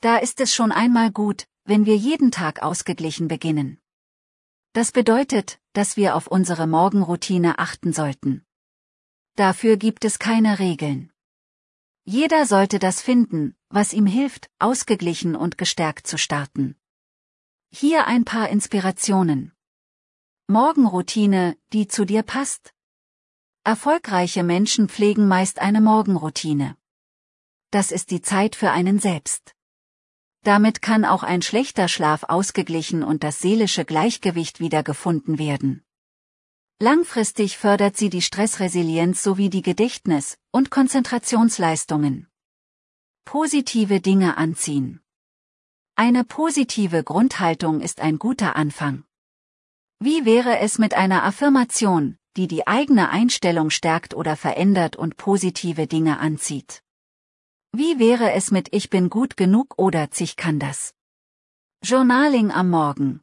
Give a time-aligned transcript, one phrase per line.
[0.00, 3.79] Da ist es schon einmal gut, wenn wir jeden Tag ausgeglichen beginnen.
[4.72, 8.44] Das bedeutet, dass wir auf unsere Morgenroutine achten sollten.
[9.34, 11.12] Dafür gibt es keine Regeln.
[12.04, 16.76] Jeder sollte das finden, was ihm hilft, ausgeglichen und gestärkt zu starten.
[17.72, 19.52] Hier ein paar Inspirationen.
[20.46, 22.74] Morgenroutine, die zu dir passt.
[23.64, 26.76] Erfolgreiche Menschen pflegen meist eine Morgenroutine.
[27.70, 29.54] Das ist die Zeit für einen selbst.
[30.42, 35.84] Damit kann auch ein schlechter Schlaf ausgeglichen und das seelische Gleichgewicht wiedergefunden werden.
[36.78, 42.26] Langfristig fördert sie die Stressresilienz sowie die Gedächtnis- und Konzentrationsleistungen.
[43.26, 45.02] Positive Dinge anziehen.
[45.94, 49.04] Eine positive Grundhaltung ist ein guter Anfang.
[49.98, 55.86] Wie wäre es mit einer Affirmation, die die eigene Einstellung stärkt oder verändert und positive
[55.86, 56.82] Dinge anzieht?
[57.72, 60.92] Wie wäre es mit Ich bin gut genug oder Ich kann das?
[61.84, 63.22] Journaling am Morgen.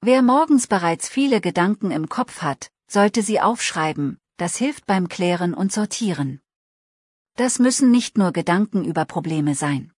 [0.00, 5.54] Wer morgens bereits viele Gedanken im Kopf hat, sollte sie aufschreiben, das hilft beim Klären
[5.54, 6.40] und Sortieren.
[7.36, 9.92] Das müssen nicht nur Gedanken über Probleme sein.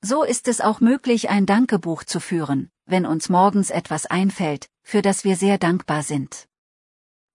[0.00, 5.02] So ist es auch möglich, ein Dankebuch zu führen, wenn uns morgens etwas einfällt, für
[5.02, 6.48] das wir sehr dankbar sind.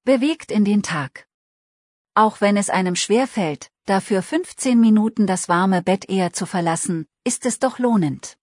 [0.05, 1.27] Bewegt in den Tag.
[2.15, 7.45] Auch wenn es einem schwerfällt, dafür 15 Minuten das warme Bett eher zu verlassen, ist
[7.45, 8.37] es doch lohnend.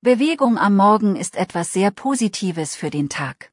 [0.00, 3.52] Bewegung am Morgen ist etwas sehr Positives für den Tag.